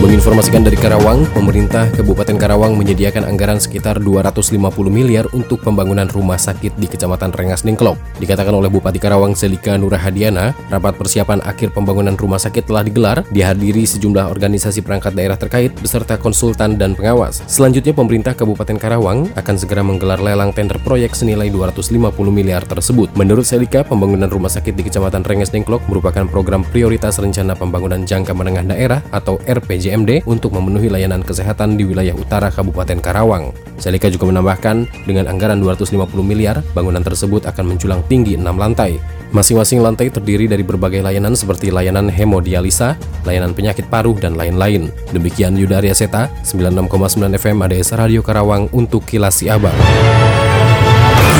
[0.00, 4.56] Menginformasikan dari Karawang, pemerintah Kabupaten Karawang menyediakan anggaran sekitar 250
[4.88, 8.00] miliar untuk pembangunan rumah sakit di Kecamatan Rengas Dengklok.
[8.16, 13.84] Dikatakan oleh Bupati Karawang Selika Nurahadiana, rapat persiapan akhir pembangunan rumah sakit telah digelar, dihadiri
[13.84, 17.44] sejumlah organisasi perangkat daerah terkait beserta konsultan dan pengawas.
[17.44, 23.12] Selanjutnya pemerintah Kabupaten Karawang akan segera menggelar lelang tender proyek senilai 250 miliar tersebut.
[23.20, 28.32] Menurut Selika, pembangunan rumah sakit di Kecamatan Rengas Dengklok merupakan program prioritas rencana pembangunan jangka
[28.32, 33.50] menengah daerah atau RPJ JMD untuk memenuhi layanan kesehatan di wilayah utara Kabupaten Karawang.
[33.82, 39.02] Selika juga menambahkan, dengan anggaran 250 miliar, bangunan tersebut akan menjulang tinggi 6 lantai.
[39.34, 42.94] Masing-masing lantai terdiri dari berbagai layanan seperti layanan hemodialisa,
[43.26, 44.94] layanan penyakit paru, dan lain-lain.
[45.10, 49.74] Demikian Yuda Arya Seta, 96,9 FM ADS Radio Karawang untuk Kilas Siabang.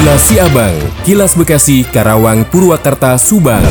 [0.00, 0.74] Kilas Siabang,
[1.06, 3.62] Kilas Bekasi, Karawang, Purwakarta, Subang.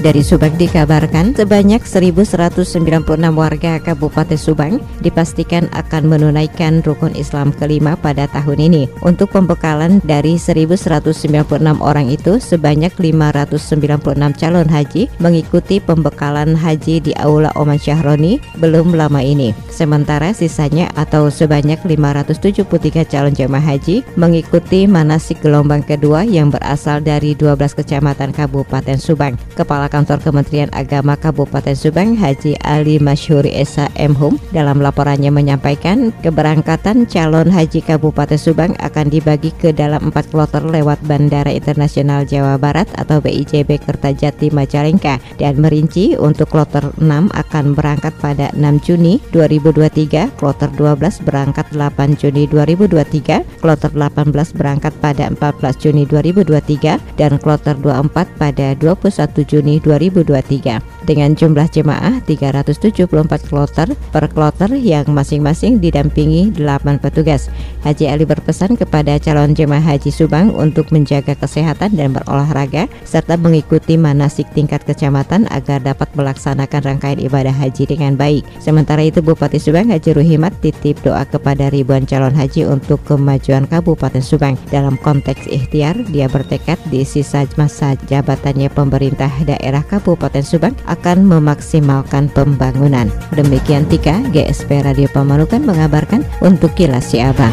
[0.00, 3.04] Dari Subang dikabarkan sebanyak 1196
[3.36, 8.88] warga Kabupaten Subang dipastikan akan menunaikan rukun Islam kelima pada tahun ini.
[9.04, 17.52] Untuk pembekalan dari 1196 orang itu sebanyak 596 calon haji mengikuti pembekalan haji di Aula
[17.60, 19.52] Oman Syahroni belum lama ini.
[19.68, 27.36] Sementara sisanya atau sebanyak 573 calon jemaah haji mengikuti manasik gelombang kedua yang berasal dari
[27.36, 29.36] 12 kecamatan Kabupaten Subang.
[29.52, 34.14] Kepala Kantor Kementerian Agama Kabupaten Subang Haji Ali Masyuri Esa M.
[34.14, 40.62] Hum dalam laporannya menyampaikan keberangkatan calon haji Kabupaten Subang akan dibagi ke dalam empat kloter
[40.62, 47.64] lewat Bandara Internasional Jawa Barat atau BIJB Kertajati Majalengka dan merinci untuk kloter 6 akan
[47.74, 55.26] berangkat pada 6 Juni 2023, kloter 12 berangkat 8 Juni 2023, kloter 18 berangkat pada
[55.34, 60.80] 14 Juni 2023 dan kloter 24 pada 21 Juni 2023
[61.10, 63.10] dengan jumlah jemaah 374
[63.50, 67.50] kloter per kloter yang masing-masing didampingi 8 petugas.
[67.82, 73.98] Haji Ali berpesan kepada calon jemaah haji Subang untuk menjaga kesehatan dan berolahraga serta mengikuti
[73.98, 78.46] manasik tingkat kecamatan agar dapat melaksanakan rangkaian ibadah haji dengan baik.
[78.62, 84.22] Sementara itu Bupati Subang Haji Ruhimat titip doa kepada ribuan calon haji untuk kemajuan Kabupaten
[84.22, 84.54] Subang.
[84.70, 92.28] Dalam konteks ikhtiar, dia bertekad di sisa masa jabatannya pemerintah daerah Kabupaten Subang akan memaksimalkan
[92.28, 93.08] pembangunan.
[93.32, 97.52] Demikian Tika, GSP Radio Pamanukan mengabarkan untuk Kilas Siabang.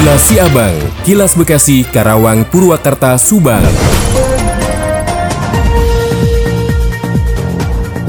[0.00, 3.64] Kilas Siabang, Kilas Bekasi, Karawang, Purwakarta, Subang.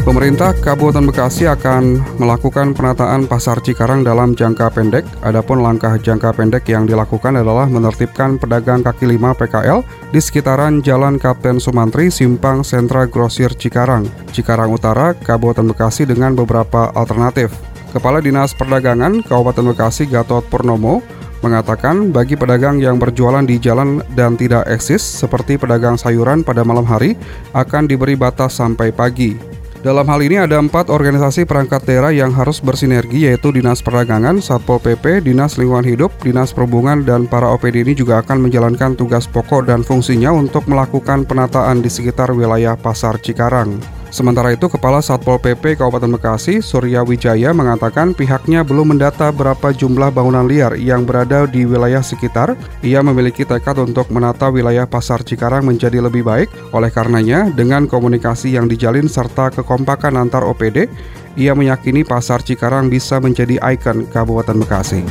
[0.02, 5.06] Pemerintah Kabupaten Bekasi akan melakukan penataan pasar Cikarang dalam jangka pendek.
[5.22, 11.22] Adapun langkah jangka pendek yang dilakukan adalah menertibkan pedagang kaki lima PKL di sekitaran Jalan
[11.22, 17.54] Kapten Sumantri, Simpang Sentra Grosir Cikarang, Cikarang Utara, Kabupaten Bekasi dengan beberapa alternatif.
[17.94, 21.06] Kepala Dinas Perdagangan Kabupaten Bekasi Gatot Purnomo
[21.46, 26.90] mengatakan bagi pedagang yang berjualan di jalan dan tidak eksis seperti pedagang sayuran pada malam
[26.90, 27.14] hari
[27.54, 29.51] akan diberi batas sampai pagi.
[29.82, 34.78] Dalam hal ini ada empat organisasi perangkat daerah yang harus bersinergi yaitu Dinas Perdagangan, Satpol
[34.78, 39.66] PP, Dinas Lingkungan Hidup, Dinas Perhubungan, dan para OPD ini juga akan menjalankan tugas pokok
[39.66, 44.01] dan fungsinya untuk melakukan penataan di sekitar wilayah Pasar Cikarang.
[44.12, 50.12] Sementara itu, Kepala Satpol PP Kabupaten Bekasi, Surya Wijaya, mengatakan pihaknya belum mendata berapa jumlah
[50.12, 52.60] bangunan liar yang berada di wilayah sekitar.
[52.84, 56.52] Ia memiliki tekad untuk menata wilayah Pasar Cikarang menjadi lebih baik.
[56.76, 60.92] Oleh karenanya, dengan komunikasi yang dijalin serta kekompakan antar OPD,
[61.40, 65.08] ia meyakini Pasar Cikarang bisa menjadi ikon Kabupaten Bekasi.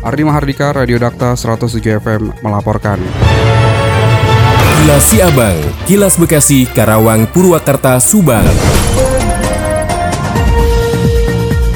[0.00, 2.96] Ardi Mahardika, Radio Dakta 107 FM melaporkan.
[4.80, 8.48] Kilas Siabang, Kilas Bekasi, Karawang, Purwakarta, Subang.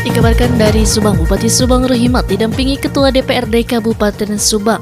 [0.09, 4.81] Dikabarkan dari Subang, Bupati Subang Rehimat didampingi Ketua DPRD Kabupaten Subang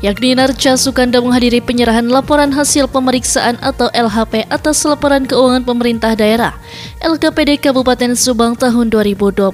[0.00, 6.54] yakni Narca Sukanda menghadiri penyerahan laporan hasil pemeriksaan atau LHP atas laporan keuangan pemerintah daerah
[7.02, 9.52] LKPD Kabupaten Subang tahun 2022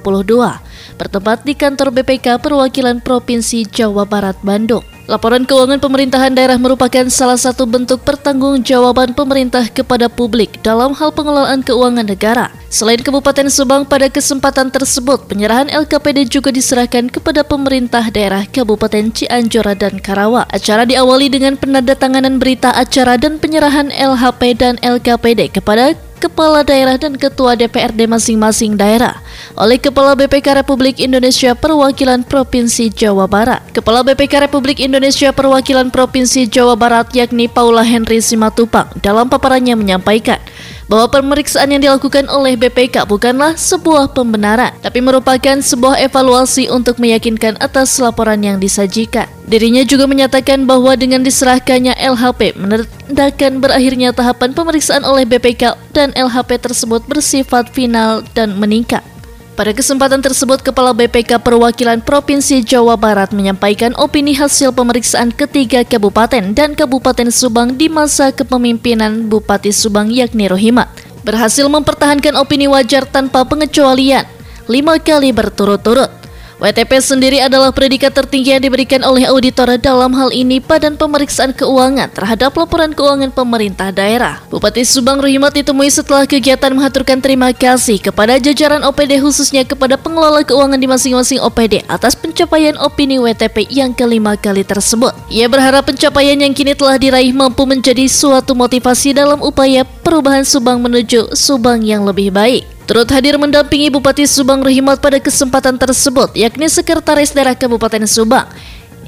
[0.96, 4.84] bertempat di kantor BPK Perwakilan Provinsi Jawa Barat Bandung.
[5.04, 11.60] Laporan keuangan pemerintahan daerah merupakan salah satu bentuk pertanggungjawaban pemerintah kepada publik dalam hal pengelolaan
[11.60, 12.48] keuangan negara.
[12.72, 19.68] Selain Kabupaten Subang, pada kesempatan tersebut penyerahan LKPD juga diserahkan kepada pemerintah daerah Kabupaten Cianjur
[19.76, 20.48] dan Karawang.
[20.48, 25.92] Acara diawali dengan penandatanganan berita acara dan penyerahan LHP dan LKPD kepada
[26.24, 29.20] kepala daerah dan ketua DPRD masing-masing daerah
[29.60, 33.60] oleh Kepala BPK Republik Indonesia Perwakilan Provinsi Jawa Barat.
[33.76, 40.40] Kepala BPK Republik Indonesia Perwakilan Provinsi Jawa Barat yakni Paula Henry Simatupang dalam paparannya menyampaikan
[40.90, 47.56] bahwa pemeriksaan yang dilakukan oleh BPK bukanlah sebuah pembenaran, tapi merupakan sebuah evaluasi untuk meyakinkan
[47.62, 49.30] atas laporan yang disajikan.
[49.44, 56.60] Dirinya juga menyatakan bahwa dengan diserahkannya LHP menandakan berakhirnya tahapan pemeriksaan oleh BPK dan LHP
[56.60, 59.13] tersebut bersifat final dan meningkat.
[59.54, 66.50] Pada kesempatan tersebut, Kepala BPK Perwakilan Provinsi Jawa Barat menyampaikan opini hasil pemeriksaan ketiga kabupaten
[66.58, 70.90] dan Kabupaten Subang di masa kepemimpinan Bupati Subang yakni Rohimat.
[71.22, 74.26] Berhasil mempertahankan opini wajar tanpa pengecualian
[74.66, 76.23] lima kali berturut-turut.
[76.64, 82.08] WTP sendiri adalah predikat tertinggi yang diberikan oleh auditor dalam hal ini Badan Pemeriksaan Keuangan
[82.16, 84.40] terhadap laporan keuangan pemerintah daerah.
[84.48, 90.40] Bupati Subang Ruhimat ditemui setelah kegiatan mengaturkan terima kasih kepada jajaran OPD khususnya kepada pengelola
[90.40, 95.12] keuangan di masing-masing OPD atas pencapaian opini WTP yang kelima kali tersebut.
[95.28, 100.80] Ia berharap pencapaian yang kini telah diraih mampu menjadi suatu motivasi dalam upaya perubahan Subang
[100.80, 102.73] menuju Subang yang lebih baik.
[102.84, 108.44] Turut hadir mendampingi Bupati Subang Ruhimat pada kesempatan tersebut, yakni Sekretaris Daerah Kabupaten Subang,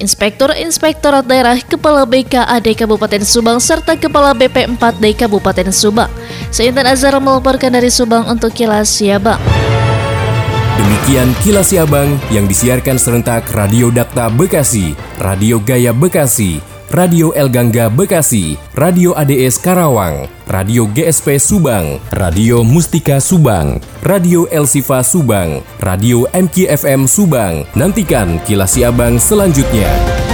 [0.00, 6.08] Inspektur Inspektorat Daerah, Kepala BKAD Kabupaten Subang, serta Kepala BP4D Kabupaten Subang.
[6.48, 9.40] Saya Intan Azhar melaporkan dari Subang untuk Kilas Siabang.
[10.80, 17.90] Demikian Kilas Siabang yang disiarkan serentak Radio Dakta Bekasi, Radio Gaya Bekasi, Radio El Gangga
[17.90, 26.30] Bekasi, Radio ADS Karawang, Radio GSP Subang, Radio Mustika Subang, Radio El Sifa Subang, Radio
[26.30, 27.66] MKFM Subang.
[27.74, 30.25] Nantikan kilas Abang selanjutnya.